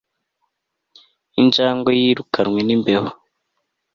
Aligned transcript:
injangwe 1.41 1.91
yirukanwe 2.01 2.59
n'imbeba 2.67 3.09